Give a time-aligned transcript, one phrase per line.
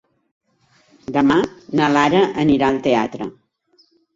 [1.17, 1.37] Demà
[1.81, 3.33] na Lara anirà al teatre.